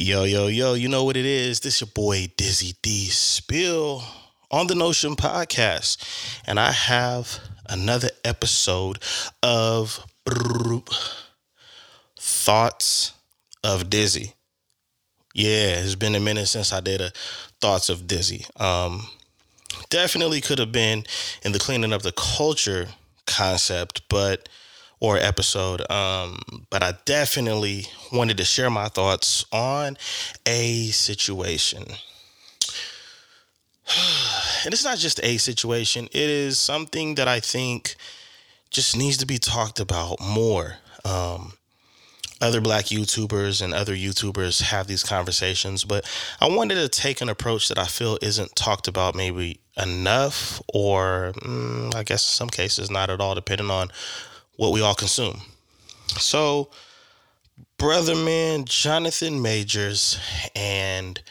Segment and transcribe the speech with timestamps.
[0.00, 1.58] Yo, yo, yo, you know what it is.
[1.58, 4.04] This your boy Dizzy D Spill
[4.48, 5.96] on the Notion Podcast.
[6.46, 9.02] And I have another episode
[9.42, 10.06] of
[12.16, 13.12] Thoughts
[13.64, 14.34] of Dizzy.
[15.34, 17.10] Yeah, it's been a minute since I did a
[17.60, 18.46] Thoughts of Dizzy.
[18.54, 19.08] Um,
[19.90, 21.06] definitely could have been
[21.42, 22.86] in the cleaning up the culture
[23.26, 24.48] concept, but
[25.00, 25.88] or episode.
[25.90, 26.40] Um,
[26.70, 29.96] but I definitely wanted to share my thoughts on
[30.46, 31.84] a situation.
[34.64, 37.94] And it's not just a situation, it is something that I think
[38.70, 40.78] just needs to be talked about more.
[41.04, 41.52] Um,
[42.40, 46.08] other black YouTubers and other YouTubers have these conversations, but
[46.40, 51.32] I wanted to take an approach that I feel isn't talked about maybe enough, or
[51.36, 53.90] mm, I guess in some cases not at all, depending on
[54.58, 55.40] what we all consume.
[56.18, 56.70] So,
[57.78, 60.18] brother man Jonathan Majors
[60.54, 61.22] and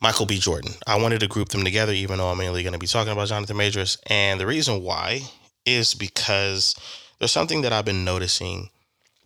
[0.00, 0.38] Michael B.
[0.38, 0.72] Jordan.
[0.84, 3.28] I wanted to group them together, even though I'm mainly going to be talking about
[3.28, 3.98] Jonathan Majors.
[4.08, 5.20] And the reason why
[5.64, 6.74] is because
[7.18, 8.70] there's something that I've been noticing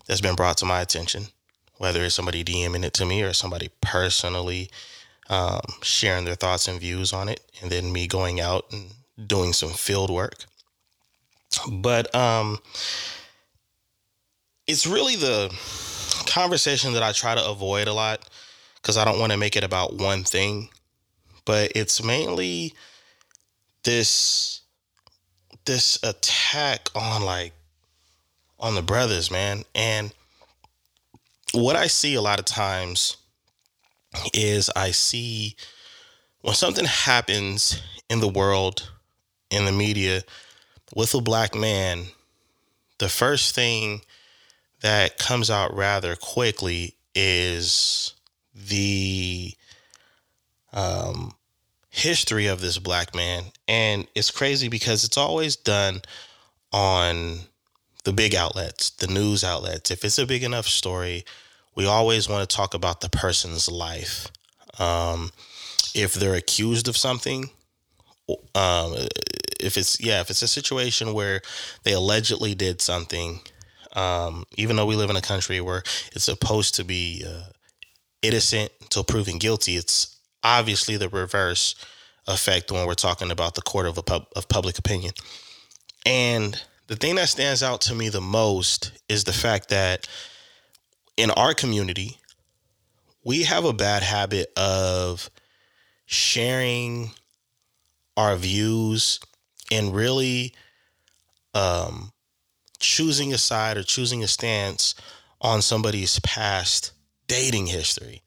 [0.07, 1.29] that's been brought to my attention,
[1.79, 4.71] whether it's somebody DMing it to me or somebody personally
[5.31, 8.93] um, sharing their thoughts and views on it, and then me going out and
[9.27, 10.45] doing some field work.
[11.73, 12.59] But um,
[14.67, 15.55] it's really the
[16.27, 18.29] conversation that I try to avoid a lot
[18.77, 20.69] because I don't want to make it about one thing.
[21.45, 22.75] But it's mainly
[23.85, 24.61] this
[25.65, 27.53] this attack on like
[28.59, 29.65] on the brothers, man.
[29.75, 30.13] And
[31.53, 33.17] what I see a lot of times
[34.33, 35.57] is I see
[36.41, 38.91] when something happens in the world,
[39.51, 40.23] in the media,
[40.95, 42.07] with a black man,
[42.99, 44.03] the first thing
[44.83, 48.15] that comes out rather quickly is
[48.55, 49.55] the
[50.73, 51.33] um,
[51.91, 53.45] history of this black man.
[53.67, 56.03] And it's crazy because it's always done
[56.73, 57.41] on
[58.05, 59.91] the big outlets, the news outlets.
[59.91, 61.25] If it's a big enough story,
[61.75, 64.29] we always want to talk about the person's life.
[64.79, 65.33] Um,
[65.95, 67.51] if they're accused of something,
[68.55, 68.95] um,
[69.61, 71.41] if it's yeah, if it's a situation where
[71.85, 73.41] they allegedly did something,
[73.97, 77.45] um, even though we live in a country where it's supposed to be uh,
[78.23, 81.75] innocent until proven guilty, it's obviously the reverse
[82.29, 85.13] effect when we're talking about the court of pub- of public opinion.
[86.05, 90.07] And the thing that stands out to me the most is the fact that
[91.17, 92.19] in our community,
[93.25, 95.31] we have a bad habit of
[96.05, 97.11] sharing
[98.17, 99.19] our views
[99.73, 100.55] and really
[101.55, 102.13] um,
[102.79, 104.95] choosing a side or choosing a stance
[105.41, 106.93] on somebody's past
[107.29, 108.23] dating history.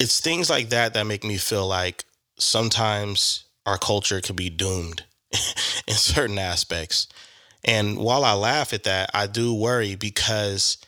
[0.00, 2.04] It's things like that that make me feel like
[2.38, 5.04] sometimes our culture could be doomed
[5.86, 7.08] in certain aspects.
[7.64, 10.78] And while I laugh at that, I do worry because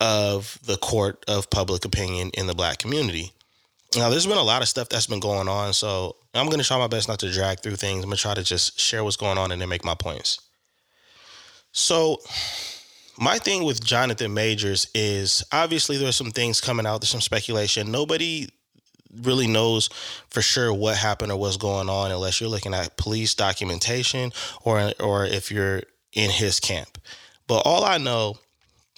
[0.00, 3.32] of the court of public opinion in the black community.
[3.96, 6.66] Now, there's been a lot of stuff that's been going on, so I'm going to
[6.66, 8.04] try my best not to drag through things.
[8.04, 10.40] I'm going to try to just share what's going on and then make my points.
[11.78, 12.22] So,
[13.18, 17.92] my thing with Jonathan Majors is obviously there's some things coming out, there's some speculation.
[17.92, 18.48] Nobody
[19.22, 19.90] really knows
[20.30, 24.32] for sure what happened or what's going on unless you're looking at police documentation
[24.64, 25.82] or or if you're
[26.14, 26.96] in his camp.
[27.46, 28.38] But all I know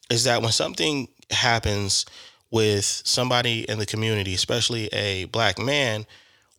[0.09, 2.07] is that when something happens
[2.53, 6.07] with somebody in the community, especially a black man,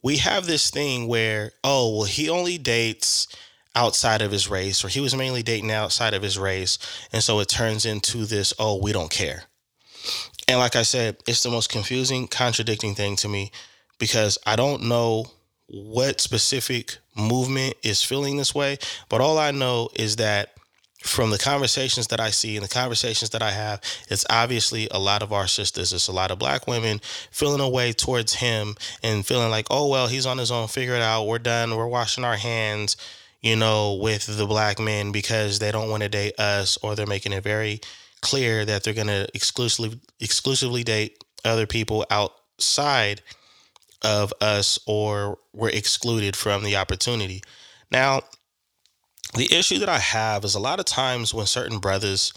[0.04, 3.30] we have this thing where, oh, well, he only dates
[3.76, 6.78] outside of his race, or he was mainly dating outside of his race.
[7.14, 9.44] And so it turns into this, oh, we don't care.
[10.48, 13.52] And like I said, it's the most confusing, contradicting thing to me
[14.00, 15.28] because I don't know
[15.68, 18.80] what specific movement is feeling this way.
[19.10, 20.54] But all I know is that
[21.04, 25.00] from the conversations that I see and the conversations that I have, it's obviously a
[25.00, 27.00] lot of our sisters, it's a lot of black women
[27.32, 30.96] feeling a way towards him and feeling like, oh, well, he's on his own, figure
[30.96, 32.98] it out, we're done, we're washing our hands
[33.42, 37.06] you know, with the black men because they don't want to date us or they're
[37.06, 37.80] making it very
[38.22, 43.22] clear that they're going to exclusively exclusively date other people outside
[44.02, 47.42] of us or we're excluded from the opportunity.
[47.92, 48.22] Now,
[49.36, 52.34] the issue that I have is a lot of times when certain brothers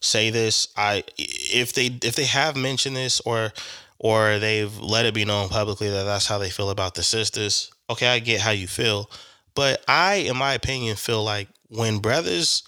[0.00, 3.52] say this, I if they if they have mentioned this or
[3.98, 7.70] or they've let it be known publicly that that's how they feel about the sisters.
[7.90, 9.10] Okay, I get how you feel,
[9.56, 12.62] but I, in my opinion, feel like when brothers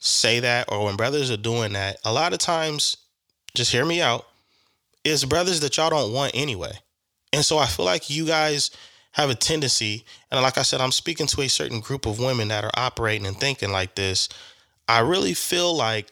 [0.00, 2.96] say that or when brothers are doing that, a lot of times,
[3.54, 4.26] just hear me out.
[5.04, 6.72] it's brothers that y'all don't want anyway.
[7.32, 8.70] And so I feel like you guys
[9.12, 12.48] have a tendency, and like I said, I'm speaking to a certain group of women
[12.48, 14.28] that are operating and thinking like this.
[14.88, 16.08] I really feel like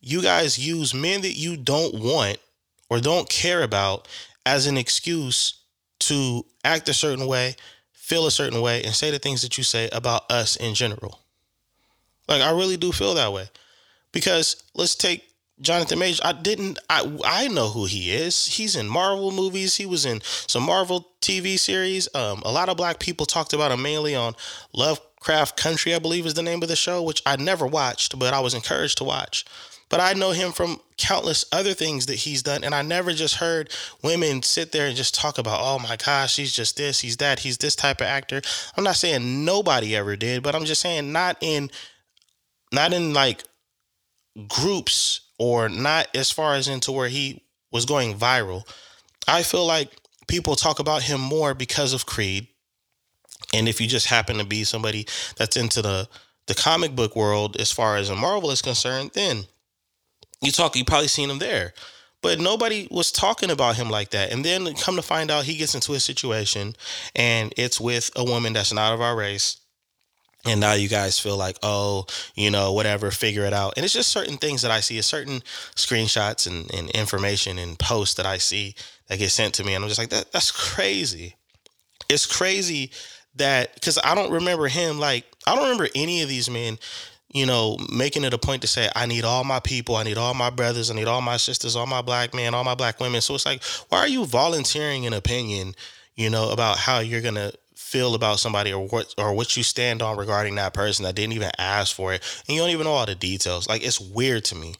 [0.00, 2.38] you guys use men that you don't want
[2.90, 4.06] or don't care about
[4.44, 5.54] as an excuse
[6.00, 7.56] to act a certain way,
[8.02, 11.20] feel a certain way, and say the things that you say about us in general.
[12.28, 13.48] Like I really do feel that way.
[14.10, 15.24] Because let's take
[15.60, 16.20] Jonathan Majors.
[16.24, 18.46] I didn't I I know who he is.
[18.46, 19.76] He's in Marvel movies.
[19.76, 22.12] He was in some Marvel TV series.
[22.12, 24.34] Um, a lot of black people talked about him mainly on
[24.74, 28.34] Lovecraft Country, I believe is the name of the show, which I never watched, but
[28.34, 29.44] I was encouraged to watch.
[29.88, 32.62] But I know him from countless other things that he's done.
[32.62, 33.70] And I never just heard
[34.02, 37.40] women sit there and just talk about, oh my gosh, he's just this, he's that,
[37.40, 38.40] he's this type of actor.
[38.76, 41.70] I'm not saying nobody ever did, but I'm just saying not in
[42.72, 43.42] not in like
[44.46, 48.62] groups or not as far as into where he was going viral.
[49.26, 49.90] I feel like
[50.28, 52.46] people talk about him more because of Creed.
[53.52, 55.06] And if you just happen to be somebody
[55.36, 56.08] that's into the
[56.46, 59.44] the comic book world as far as a Marvel is concerned, then
[60.42, 61.72] you talk, you probably seen him there.
[62.20, 64.32] But nobody was talking about him like that.
[64.32, 66.76] And then come to find out he gets into a situation
[67.16, 69.58] and it's with a woman that's not of our race.
[70.44, 73.74] And now you guys feel like, oh, you know, whatever, figure it out.
[73.76, 75.40] And it's just certain things that I see, certain
[75.76, 78.74] screenshots and, and information and posts that I see
[79.08, 79.74] that get sent to me.
[79.74, 81.36] And I'm just like, that that's crazy.
[82.08, 82.90] It's crazy
[83.36, 86.78] that because I don't remember him like I don't remember any of these men
[87.32, 90.18] you know, making it a point to say, I need all my people, I need
[90.18, 93.00] all my brothers, I need all my sisters, all my black men, all my black
[93.00, 93.20] women.
[93.20, 95.74] So it's like, why are you volunteering an opinion,
[96.14, 100.00] you know, about how you're gonna feel about somebody or what or what you stand
[100.00, 102.92] on regarding that person that didn't even ask for it and you don't even know
[102.92, 103.68] all the details.
[103.68, 104.74] Like it's weird to me.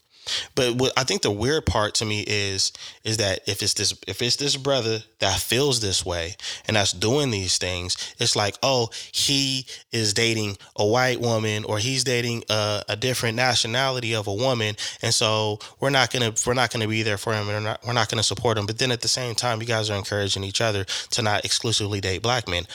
[0.55, 2.71] But what I think the weird part to me is
[3.03, 6.35] is that if it's this if it's this brother that feels this way
[6.67, 11.79] and that's doing these things, it's like oh he is dating a white woman or
[11.79, 16.53] he's dating a, a different nationality of a woman, and so we're not gonna we're
[16.53, 17.49] not gonna be there for him.
[17.49, 18.65] And we're not we're not gonna support him.
[18.65, 22.01] But then at the same time, you guys are encouraging each other to not exclusively
[22.01, 22.65] date black men.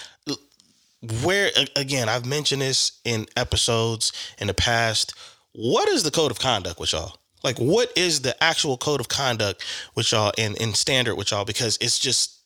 [1.23, 5.15] Where again i've mentioned this in episodes in the past.
[5.53, 9.08] What is the code of conduct with y'all like, what is the actual code of
[9.08, 9.64] conduct
[9.94, 11.44] with y'all and, and standard with y'all?
[11.44, 12.38] Because it's just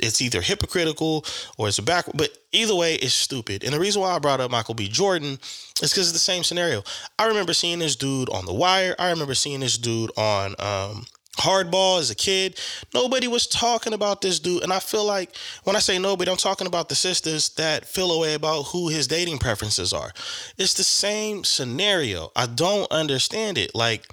[0.00, 1.24] it's either hypocritical
[1.56, 3.64] or it's a back but either way it's stupid.
[3.64, 4.88] And the reason why i brought up michael b.
[4.88, 5.38] Jordan
[5.82, 6.82] is because it's the same scenario.
[7.18, 8.94] I remember seeing this dude on the wire.
[8.98, 11.06] I remember seeing this dude on um,
[11.36, 12.60] hardball as a kid.
[12.92, 14.62] Nobody was talking about this dude.
[14.62, 18.10] And i feel like when i say nobody i'm talking about the sisters that feel
[18.10, 20.12] away about who his dating preferences are.
[20.58, 22.32] It's the same scenario.
[22.34, 23.74] I don't understand it.
[23.76, 24.08] Like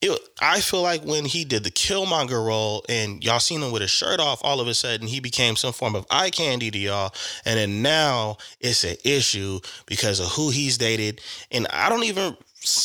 [0.00, 3.82] it, I feel like when he did the Killmonger role and y'all seen him with
[3.82, 6.78] his shirt off, all of a sudden he became some form of eye candy to
[6.78, 7.12] y'all.
[7.44, 11.20] And then now it's an issue because of who he's dated.
[11.50, 12.36] And I don't even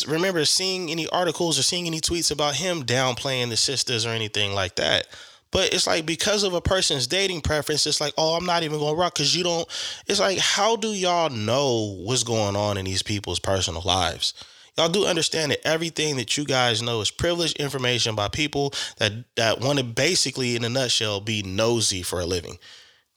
[0.08, 4.54] remember seeing any articles or seeing any tweets about him downplaying the sisters or anything
[4.54, 5.08] like that.
[5.52, 8.80] But it's like because of a person's dating preference, it's like, oh, I'm not even
[8.80, 9.68] gonna rock because you don't.
[10.08, 14.34] It's like, how do y'all know what's going on in these people's personal lives?
[14.78, 19.12] Y'all do understand that everything that you guys know is privileged information by people that
[19.36, 22.58] that want to basically, in a nutshell, be nosy for a living.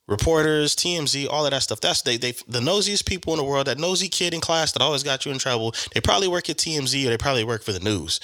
[0.09, 1.81] Reporters, TMZ, all of that stuff.
[1.81, 3.67] That's they they the nosiest people in the world.
[3.67, 5.75] That nosy kid in class that always got you in trouble.
[5.95, 8.21] They probably work at TMZ or they probably work for the news.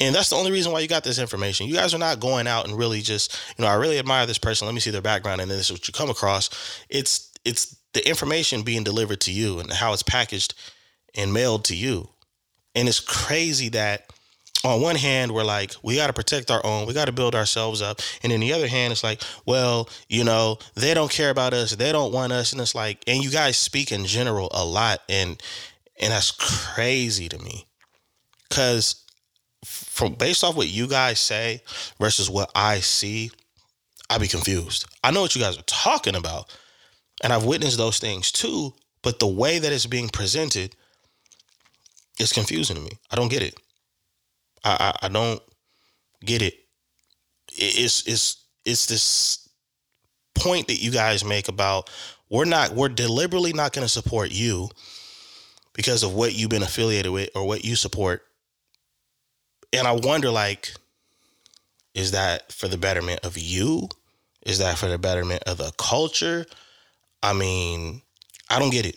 [0.00, 1.68] And that's the only reason why you got this information.
[1.68, 4.38] You guys are not going out and really just, you know, I really admire this
[4.38, 4.66] person.
[4.66, 6.50] Let me see their background, and then this is what you come across.
[6.88, 10.54] It's it's the information being delivered to you and how it's packaged
[11.14, 12.08] and mailed to you.
[12.74, 14.10] And it's crazy that
[14.64, 17.34] on one hand, we're like, we got to protect our own, we got to build
[17.34, 18.00] ourselves up.
[18.22, 21.76] And then the other hand, it's like, well, you know, they don't care about us,
[21.76, 22.52] they don't want us.
[22.52, 25.00] And it's like, and you guys speak in general a lot.
[25.08, 25.40] And,
[26.00, 27.66] and that's crazy to me.
[28.50, 29.04] Cause
[29.64, 31.62] from based off what you guys say
[31.98, 33.30] versus what I see,
[34.10, 34.86] I'd be confused.
[35.02, 36.54] I know what you guys are talking about.
[37.22, 38.74] And I've witnessed those things too.
[39.02, 40.74] But the way that it's being presented,
[42.18, 42.92] it's confusing to me.
[43.10, 43.58] I don't get it.
[44.64, 45.40] I I, I don't
[46.24, 46.54] get it.
[47.56, 49.48] It's it's it's this
[50.34, 51.90] point that you guys make about
[52.30, 54.68] we're not we're deliberately not going to support you
[55.72, 58.22] because of what you've been affiliated with or what you support.
[59.72, 60.72] And I wonder like
[61.94, 63.88] is that for the betterment of you?
[64.44, 66.44] Is that for the betterment of the culture?
[67.22, 68.02] I mean,
[68.50, 68.96] I don't get it.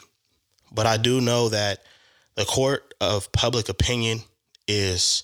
[0.71, 1.83] But I do know that
[2.37, 4.21] the court of public opinion
[4.67, 5.23] is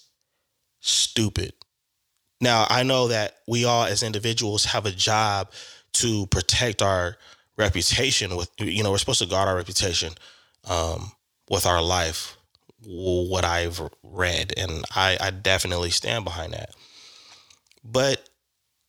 [0.82, 1.54] stupid.
[2.42, 5.52] Now, I know that we all as individuals have a job
[5.94, 7.16] to protect our
[7.56, 10.14] reputation with you know, we're supposed to guard our reputation
[10.70, 11.12] um,
[11.50, 12.36] with our life,
[12.84, 16.72] what I've read, and I, I definitely stand behind that.
[17.84, 18.28] But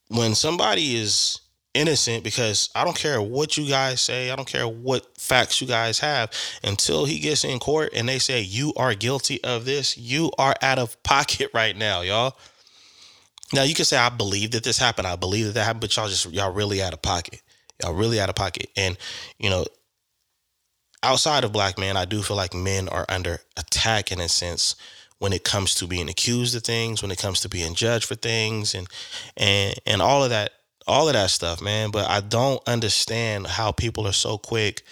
[0.07, 1.39] when somebody is
[1.75, 5.67] innocent because I don't care what you guys say, I don't care what facts you
[5.67, 6.31] guys have,
[6.63, 10.55] until he gets in court and they say you are guilty of this, you are
[10.61, 12.35] out of pocket right now, y'all.
[13.53, 15.95] Now you can say I believe that this happened, I believe that that happened, but
[15.95, 17.41] y'all just y'all really out of pocket.
[17.83, 18.69] Y'all really out of pocket.
[18.75, 18.97] And
[19.37, 19.65] you know,
[21.03, 24.75] outside of black men, I do feel like men are under attack in a sense
[25.19, 28.15] when it comes to being accused of things, when it comes to being judged for
[28.15, 28.87] things and
[29.37, 30.51] and and all of that
[30.87, 31.91] all of that stuff, man.
[31.91, 34.83] But I don't understand how people are so quick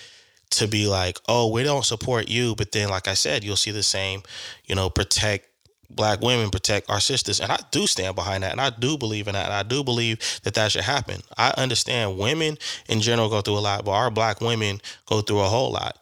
[0.52, 2.56] to be like, oh, we don't support you.
[2.56, 4.22] But then, like I said, you'll see the same,
[4.66, 5.48] you know, protect
[5.90, 7.40] black women, protect our sisters.
[7.40, 8.52] And I do stand behind that.
[8.52, 9.46] And I do believe in that.
[9.46, 11.22] And I do believe that that should happen.
[11.38, 12.58] I understand women
[12.88, 15.98] in general go through a lot, but our black women go through a whole lot.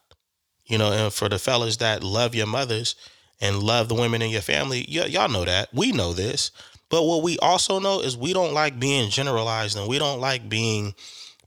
[0.66, 2.96] You know, and for the fellas that love your mothers
[3.42, 5.74] and love the women in your family, y- y'all know that.
[5.74, 6.52] We know this.
[6.92, 10.50] But what we also know is we don't like being generalized and we don't like
[10.50, 10.94] being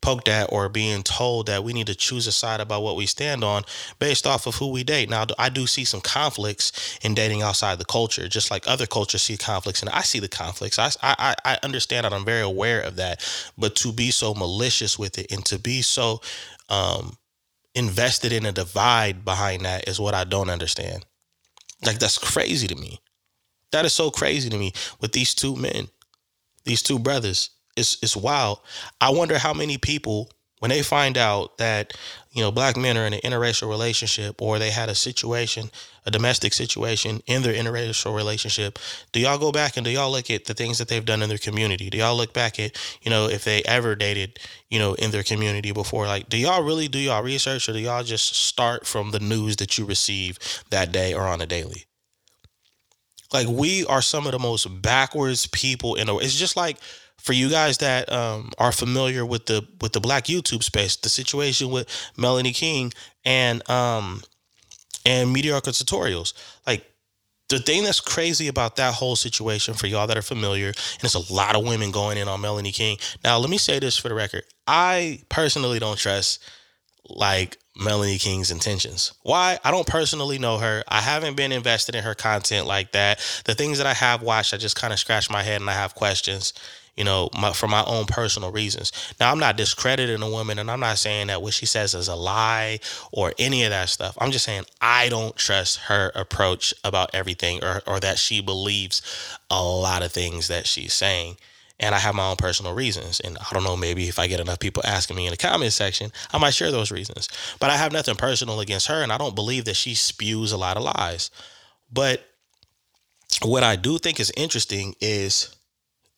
[0.05, 3.07] poked at or being told that we need to choose a side about what we
[3.07, 3.63] stand on
[3.99, 5.09] based off of who we date.
[5.09, 9.23] Now, I do see some conflicts in dating outside the culture, just like other cultures
[9.23, 10.79] see conflicts, and I see the conflicts.
[10.79, 12.13] I, I, I understand that.
[12.13, 13.25] I'm very aware of that.
[13.57, 16.21] But to be so malicious with it and to be so
[16.69, 17.17] um,
[17.75, 21.07] invested in a divide behind that is what I don't understand.
[21.85, 23.01] Like, that's crazy to me.
[23.75, 25.89] That is so crazy to me with these two men,
[26.65, 27.51] these two brothers.
[27.77, 28.61] It's it's wild.
[29.01, 31.93] I wonder how many people when they find out that
[32.31, 35.73] you know black men are in an interracial relationship or they had a situation
[36.07, 38.79] a domestic situation in their interracial relationship
[39.11, 41.29] do y'all go back and do y'all look at the things that they've done in
[41.29, 44.39] their community do y'all look back at you know if they ever dated
[44.71, 47.81] you know in their community before like do y'all really do y'all research or do
[47.81, 50.39] y'all just start from the news that you receive
[50.71, 51.87] that day or on a daily
[53.35, 56.25] like we are some of the most backwards people in the world.
[56.25, 56.79] It's just like
[57.19, 61.09] for you guys that um, are familiar with the with the black YouTube space, the
[61.09, 62.93] situation with Melanie King
[63.25, 64.23] and um
[65.05, 66.33] and mediocre tutorials.
[66.67, 66.87] Like
[67.49, 71.15] the thing that's crazy about that whole situation for y'all that are familiar, and it's
[71.15, 72.97] a lot of women going in on Melanie King.
[73.23, 74.45] Now, let me say this for the record.
[74.67, 76.43] I personally don't trust
[77.09, 79.13] like Melanie King's intentions.
[79.23, 79.59] Why?
[79.65, 80.85] I don't personally know her.
[80.89, 83.19] I haven't been invested in her content like that.
[83.45, 85.73] The things that I have watched, I just kind of scratch my head and I
[85.73, 86.53] have questions,
[86.97, 88.93] you know, my, for my own personal reasons.
[89.19, 92.07] Now, I'm not discrediting a woman and I'm not saying that what she says is
[92.07, 92.79] a lie
[93.11, 94.17] or any of that stuff.
[94.21, 99.03] I'm just saying I don't trust her approach about everything or, or that she believes
[99.51, 101.39] a lot of things that she's saying
[101.81, 103.21] and I have my own personal reasons.
[103.21, 105.73] And I don't know, maybe if I get enough people asking me in the comment
[105.73, 107.29] section, I might share those reasons.
[107.59, 110.57] But I have nothing personal against her, and I don't believe that she spews a
[110.57, 111.31] lot of lies.
[111.93, 112.25] But
[113.43, 115.55] what I do think is interesting is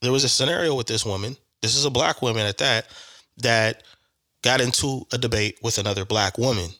[0.02, 1.36] there was a scenario with this woman.
[1.62, 2.86] This is a black woman at that,
[3.38, 3.82] that
[4.42, 6.70] got into a debate with another black woman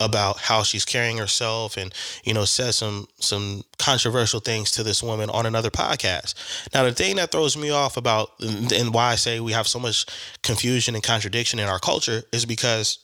[0.00, 1.92] about how she's carrying herself and
[2.24, 6.34] you know says some some controversial things to this woman on another podcast.
[6.74, 9.78] Now the thing that throws me off about and why i say we have so
[9.78, 10.06] much
[10.42, 12.98] confusion and contradiction in our culture is because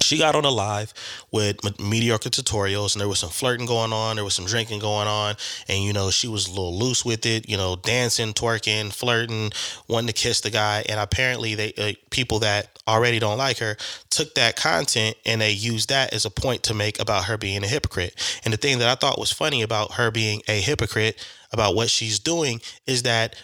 [0.00, 0.92] she got on a live
[1.30, 5.08] with mediocre tutorials and there was some flirting going on there was some drinking going
[5.08, 5.34] on
[5.68, 9.50] and you know she was a little loose with it you know dancing twerking flirting
[9.88, 13.76] wanting to kiss the guy and apparently they uh, people that already don't like her
[14.10, 17.62] took that content and they used that as a point to make about her being
[17.62, 18.14] a hypocrite.
[18.44, 21.90] And the thing that i thought was funny about her being a hypocrite about what
[21.90, 23.36] she's doing is that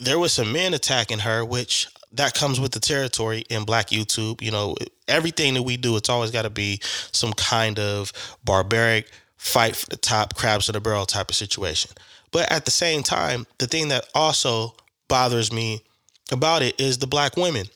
[0.00, 4.42] there was some men attacking her which that comes with the territory in black YouTube.
[4.42, 4.74] You know,
[5.08, 8.12] everything that we do, it's always got to be some kind of
[8.44, 11.90] barbaric fight for the top, crabs in the barrel type of situation.
[12.30, 14.74] But at the same time, the thing that also
[15.08, 15.82] bothers me
[16.30, 17.66] about it is the black women.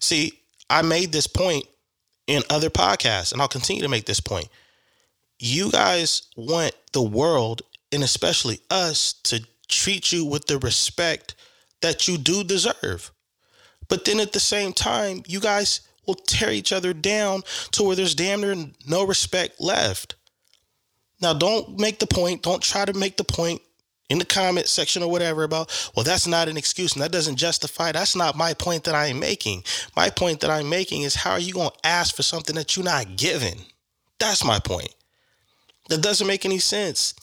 [0.00, 0.32] See,
[0.68, 1.64] I made this point
[2.26, 4.48] in other podcasts, and I'll continue to make this point.
[5.38, 7.62] You guys want the world,
[7.92, 11.34] and especially us, to treat you with the respect
[11.80, 13.10] that you do deserve.
[13.90, 17.42] But then at the same time, you guys will tear each other down
[17.72, 18.54] to where there's damn near
[18.86, 20.14] no respect left.
[21.20, 23.60] Now, don't make the point, don't try to make the point
[24.08, 27.36] in the comment section or whatever about, well, that's not an excuse and that doesn't
[27.36, 27.92] justify.
[27.92, 29.64] That's not my point that I am making.
[29.94, 32.76] My point that I'm making is how are you going to ask for something that
[32.76, 33.58] you're not given?
[34.18, 34.94] That's my point.
[35.88, 37.14] That doesn't make any sense.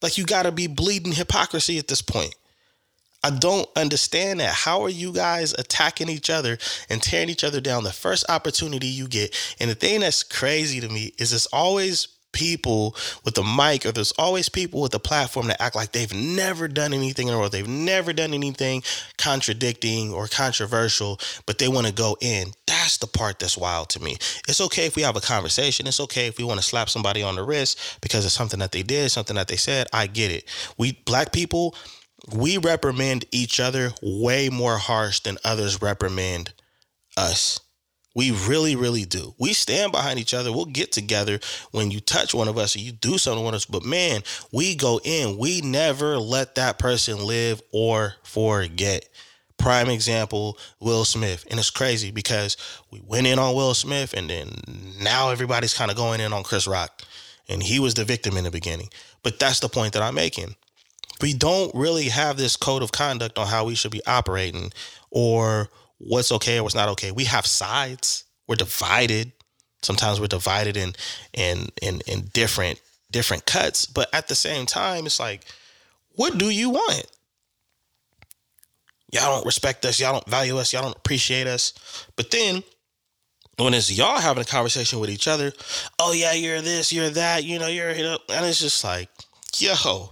[0.00, 2.34] Like you got to be bleeding hypocrisy at this point.
[3.24, 4.52] I don't understand that.
[4.52, 8.88] How are you guys attacking each other and tearing each other down the first opportunity
[8.88, 9.36] you get?
[9.60, 13.92] And the thing that's crazy to me is it's always people with the mic or
[13.92, 17.38] there's always people with the platform that act like they've never done anything in the
[17.38, 17.52] world.
[17.52, 18.82] They've never done anything
[19.18, 22.52] contradicting or controversial, but they want to go in.
[22.66, 24.16] That's the part that's wild to me.
[24.48, 25.86] It's okay if we have a conversation.
[25.86, 28.72] It's okay if we want to slap somebody on the wrist because of something that
[28.72, 29.86] they did, something that they said.
[29.92, 30.44] I get it.
[30.78, 31.76] We black people,
[32.30, 36.52] we reprimand each other way more harsh than others reprimand
[37.16, 37.60] us.
[38.14, 39.34] We really, really do.
[39.38, 40.52] We stand behind each other.
[40.52, 43.64] We'll get together when you touch one of us or you do something with us.
[43.64, 45.38] But man, we go in.
[45.38, 49.08] We never let that person live or forget.
[49.56, 51.46] Prime example, Will Smith.
[51.50, 52.56] And it's crazy because
[52.90, 54.48] we went in on Will Smith and then
[55.00, 57.02] now everybody's kind of going in on Chris Rock.
[57.48, 58.88] And he was the victim in the beginning.
[59.22, 60.54] But that's the point that I'm making
[61.22, 64.72] we don't really have this code of conduct on how we should be operating
[65.10, 67.12] or what's okay or what's not okay.
[67.12, 68.24] We have sides.
[68.46, 69.32] We're divided.
[69.82, 70.94] Sometimes we're divided in
[71.32, 75.44] in in in different different cuts, but at the same time, it's like,
[76.12, 77.06] what do you want?
[79.12, 80.00] Y'all don't respect us.
[80.00, 80.72] Y'all don't value us.
[80.72, 81.74] Y'all don't appreciate us.
[82.16, 82.62] But then
[83.58, 85.52] when it's y'all having a conversation with each other,
[85.98, 89.10] oh yeah, you're this, you're that, you know, you're and it's just like,
[89.58, 90.10] yo,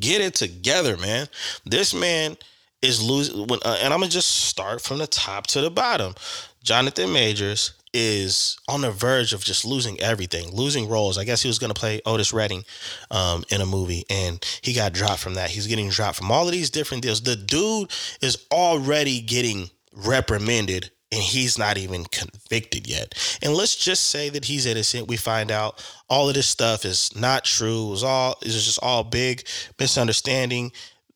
[0.00, 1.28] Get it together, man.
[1.64, 2.36] This man
[2.82, 3.50] is losing.
[3.50, 6.14] Uh, and I'm gonna just start from the top to the bottom.
[6.62, 11.16] Jonathan Majors is on the verge of just losing everything, losing roles.
[11.16, 12.64] I guess he was going to play Otis Redding
[13.10, 15.48] um, in a movie, and he got dropped from that.
[15.48, 17.22] He's getting dropped from all of these different deals.
[17.22, 17.90] The dude
[18.20, 23.14] is already getting reprimanded and he's not even convicted yet.
[23.42, 25.08] And let's just say that he's innocent.
[25.08, 27.86] We find out all of this stuff is not true.
[27.86, 29.46] It was all it was just all big
[29.78, 30.72] misunderstanding.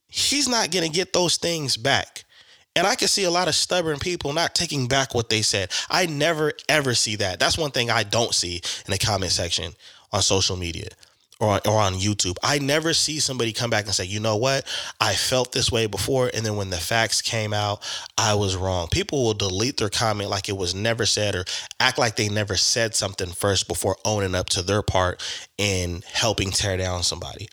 [0.09, 2.25] He's not going to get those things back.
[2.77, 5.73] And I can see a lot of stubborn people not taking back what they said.
[5.91, 7.41] I never ever see that.
[7.41, 9.73] That's one thing I don't see in the comment section
[10.13, 10.89] on social media
[11.41, 12.37] or on, or on YouTube.
[12.43, 14.67] I never see somebody come back and say, you know what?
[15.01, 16.31] I felt this way before.
[16.33, 17.83] And then when the facts came out,
[18.17, 18.89] I was wrong.
[18.89, 21.45] People will delete their comment like it was never said or
[21.81, 25.23] act like they never said something first before owning up to their part
[25.59, 27.49] in helping tear down somebody.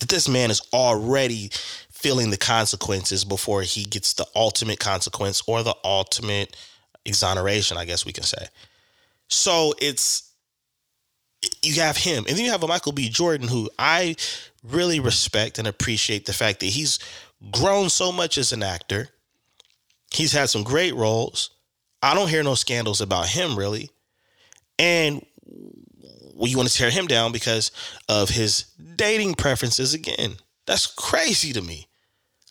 [0.00, 1.50] That this man is already
[1.90, 6.56] feeling the consequences before he gets the ultimate consequence or the ultimate
[7.04, 8.46] exoneration, I guess we can say.
[9.28, 10.27] So it's
[11.62, 13.08] you have him, and then you have a Michael B.
[13.08, 14.16] Jordan who I
[14.64, 16.98] really respect and appreciate the fact that he's
[17.52, 19.08] grown so much as an actor.
[20.10, 21.50] He's had some great roles.
[22.02, 23.90] I don't hear no scandals about him really.
[24.78, 25.24] And
[26.40, 27.72] you want to tear him down because
[28.08, 28.64] of his
[28.96, 30.36] dating preferences again.
[30.66, 31.88] That's crazy to me.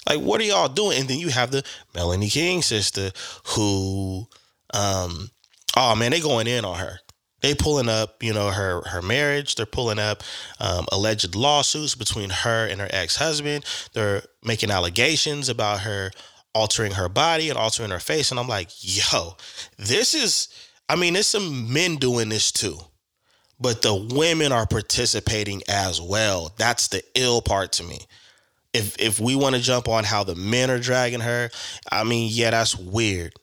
[0.08, 1.00] Like, what are y'all doing?
[1.00, 3.12] And then you have the Melanie King sister
[3.47, 4.28] who,
[4.73, 5.30] um,
[5.76, 7.00] oh man, they going in on her
[7.48, 9.56] they pulling up, you know, her her marriage.
[9.56, 10.22] They're pulling up
[10.60, 13.64] um, alleged lawsuits between her and her ex husband.
[13.94, 16.12] They're making allegations about her
[16.54, 18.32] altering her body and altering her face.
[18.32, 19.38] And I'm like, yo,
[19.78, 20.50] this is.
[20.90, 22.78] I mean, there's some men doing this too,
[23.60, 26.54] but the women are participating as well.
[26.58, 28.00] That's the ill part to me.
[28.74, 31.50] If if we want to jump on how the men are dragging her,
[31.90, 33.34] I mean, yeah, that's weird.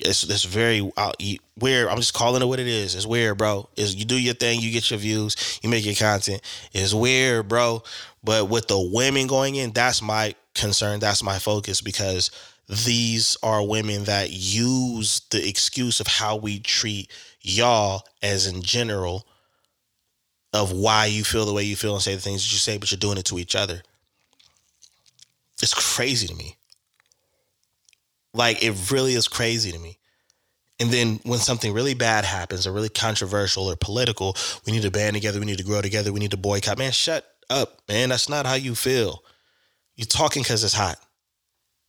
[0.00, 1.12] It's it's very uh,
[1.58, 1.88] weird.
[1.88, 2.94] I'm just calling it what it is.
[2.94, 3.68] It's weird, bro.
[3.76, 6.42] Is you do your thing, you get your views, you make your content.
[6.72, 7.82] It's weird, bro.
[8.22, 11.00] But with the women going in, that's my concern.
[11.00, 12.30] That's my focus because
[12.68, 17.10] these are women that use the excuse of how we treat
[17.40, 19.26] y'all as in general
[20.52, 22.78] of why you feel the way you feel and say the things that you say,
[22.78, 23.82] but you're doing it to each other.
[25.62, 26.56] It's crazy to me.
[28.32, 29.98] Like it really is crazy to me.
[30.78, 34.34] And then when something really bad happens or really controversial or political,
[34.66, 36.78] we need to band together, we need to grow together, we need to boycott.
[36.78, 38.08] Man, shut up, man.
[38.08, 39.22] That's not how you feel.
[39.96, 40.96] You're talking because it's hot.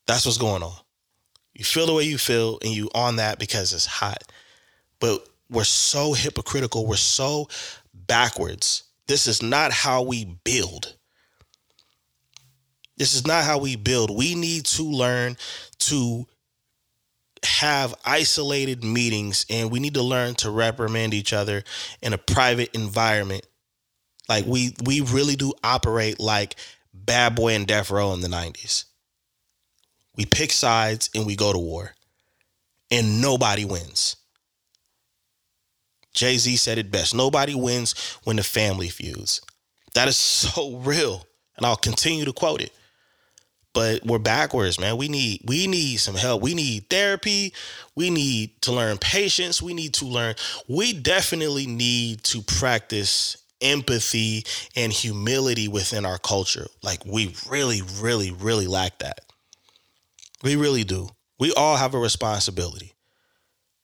[0.08, 0.76] That's what's going on.
[1.54, 4.24] You feel the way you feel and you on that because it's hot.
[5.00, 6.86] But we're so hypocritical.
[6.86, 7.48] We're so
[7.94, 8.84] backwards.
[9.08, 10.96] This is not how we build.
[12.98, 14.16] This is not how we build.
[14.16, 15.38] We need to learn
[15.82, 16.26] to
[17.44, 21.63] have isolated meetings and we need to learn to reprimand each other
[22.02, 23.46] in a private environment.
[24.30, 26.56] Like we we really do operate like
[26.94, 28.86] Bad Boy and Death Row in the 90s.
[30.15, 31.94] We pick sides and we go to war.
[32.91, 34.17] And nobody wins.
[36.13, 37.15] Jay-Z said it best.
[37.15, 39.41] Nobody wins when the family feuds.
[39.94, 41.26] That is so real.
[41.56, 42.74] And I'll continue to quote it.
[43.74, 44.98] But we're backwards, man.
[44.98, 46.42] We need we need some help.
[46.42, 47.54] We need therapy.
[47.96, 49.62] We need to learn patience.
[49.62, 50.36] We need to learn.
[50.68, 54.44] We definitely need to practice empathy
[54.76, 56.68] and humility within our culture.
[56.84, 59.22] Like we really, really, really lack that.
[60.44, 61.10] We really do.
[61.40, 62.94] We all have a responsibility.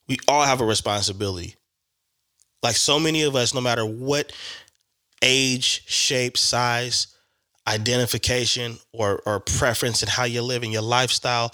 [0.08, 1.56] We all have a responsibility.
[2.64, 4.34] Like so many of us, no matter what
[5.22, 7.08] age, shape, size,
[7.68, 11.54] identification, or, or preference and how you're living your lifestyle,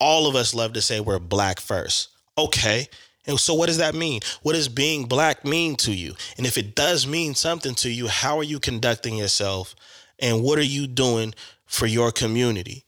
[0.00, 2.08] all of us love to say we're black first.
[2.36, 2.88] Okay.
[3.26, 4.20] And so, what does that mean?
[4.42, 6.14] What does being black mean to you?
[6.36, 9.76] And if it does mean something to you, how are you conducting yourself?
[10.18, 11.34] And what are you doing
[11.66, 12.84] for your community?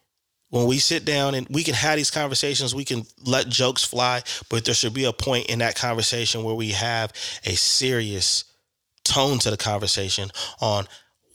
[0.50, 4.22] When we sit down and we can have these conversations, we can let jokes fly,
[4.48, 7.12] but there should be a point in that conversation where we have
[7.44, 8.44] a serious
[9.04, 10.86] tone to the conversation on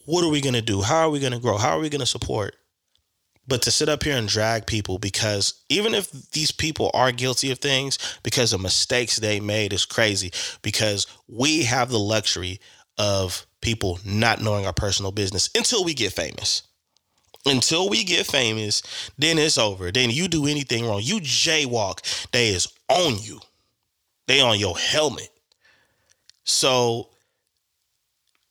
[0.09, 0.81] what are we going to do?
[0.81, 1.57] How are we going to grow?
[1.57, 2.55] How are we going to support?
[3.47, 7.51] But to sit up here and drag people because even if these people are guilty
[7.51, 10.31] of things because of mistakes they made is crazy
[10.63, 12.59] because we have the luxury
[12.97, 16.63] of people not knowing our personal business until we get famous.
[17.45, 18.81] Until we get famous,
[19.19, 19.91] then it's over.
[19.91, 21.01] Then you do anything wrong.
[21.03, 23.39] You jaywalk, they is on you.
[24.27, 25.29] They on your helmet.
[26.45, 27.09] So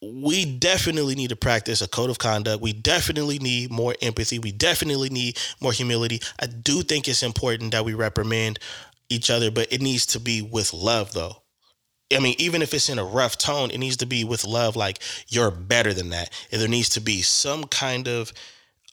[0.01, 2.63] we definitely need to practice a code of conduct.
[2.63, 4.39] We definitely need more empathy.
[4.39, 6.21] We definitely need more humility.
[6.41, 8.61] I do think it's important that we reprimand
[9.09, 11.43] each other, but it needs to be with love, though.
[12.15, 14.77] I mean, even if it's in a rough tone, it needs to be with love,
[14.77, 16.31] like you're better than that.
[16.51, 18.33] And there needs to be some kind of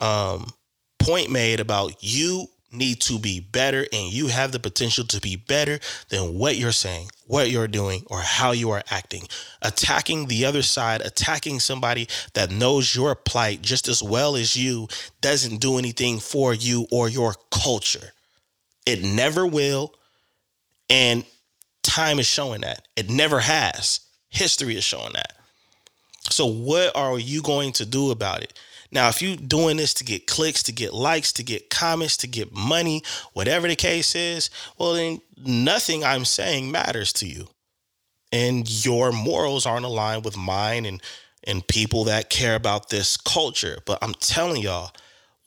[0.01, 0.51] um,
[0.99, 5.35] point made about you need to be better and you have the potential to be
[5.35, 9.27] better than what you're saying, what you're doing, or how you are acting.
[9.61, 14.87] Attacking the other side, attacking somebody that knows your plight just as well as you
[15.21, 18.11] doesn't do anything for you or your culture.
[18.85, 19.93] It never will.
[20.89, 21.25] And
[21.81, 22.87] time is showing that.
[22.95, 24.01] It never has.
[24.29, 25.33] History is showing that.
[26.29, 28.53] So, what are you going to do about it?
[28.95, 32.27] Now, if you're doing this to get clicks, to get likes, to get comments, to
[32.27, 33.03] get money,
[33.33, 37.49] whatever the case is, well, then nothing I'm saying matters to you.
[38.31, 41.01] And your morals aren't aligned with mine and
[41.47, 43.77] and people that care about this culture.
[43.85, 44.91] But I'm telling y'all,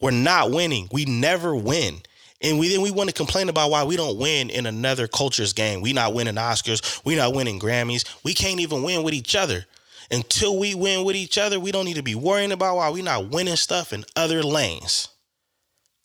[0.00, 0.88] we're not winning.
[0.92, 2.02] We never win.
[2.42, 5.54] And we then we want to complain about why we don't win in another culture's
[5.54, 5.80] game.
[5.80, 7.02] We not winning Oscars.
[7.02, 8.04] We not winning Grammys.
[8.22, 9.64] We can't even win with each other
[10.10, 13.02] until we win with each other, we don't need to be worrying about why we're
[13.02, 15.08] not winning stuff in other lanes.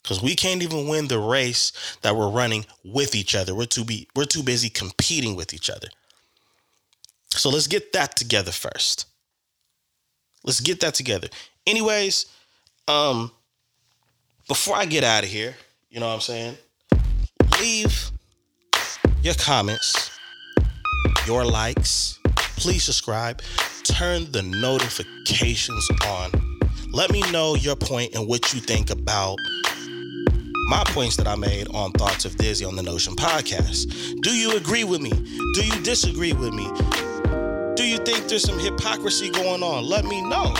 [0.04, 3.54] Cause we can't even win the race that we're running with each other.
[3.54, 5.88] We're too be we're too busy competing with each other.
[7.30, 9.06] So let's get that together first.
[10.44, 11.28] Let's get that together.
[11.66, 12.26] Anyways,
[12.86, 13.32] um,
[14.46, 15.54] before I get out of here,
[15.88, 16.58] you know what I'm saying?
[17.58, 18.10] Leave
[19.22, 20.10] your comments,
[21.26, 22.18] your likes.
[22.56, 23.40] Please subscribe
[23.84, 26.30] turn the notifications on.
[26.90, 29.38] Let me know your point and what you think about
[30.68, 34.20] my points that I made on Thoughts of Dizzy on the Notion podcast.
[34.22, 35.10] Do you agree with me?
[35.10, 36.64] Do you disagree with me?
[37.76, 39.84] Do you think there's some hypocrisy going on?
[39.84, 40.54] Let me know.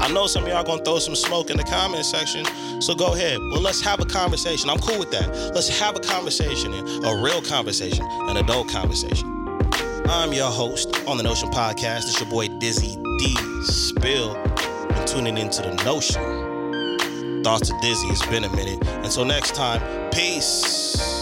[0.00, 2.44] I know some of y'all gonna throw some smoke in the comment section,
[2.80, 3.38] so go ahead.
[3.38, 4.70] Well, let's have a conversation.
[4.70, 5.28] I'm cool with that.
[5.54, 6.72] Let's have a conversation,
[7.04, 9.39] a real conversation, an adult conversation.
[10.12, 12.08] I'm your host on the Notion Podcast.
[12.08, 14.34] It's your boy Dizzy D Spill.
[14.34, 17.44] And tuning into the Notion.
[17.44, 18.08] Thoughts of Dizzy.
[18.08, 18.84] It's been a minute.
[19.04, 21.19] Until next time, peace.